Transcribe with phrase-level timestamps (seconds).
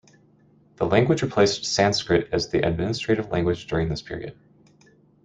[0.77, 4.35] The language replaced Sanskrit as the administrative language during this period.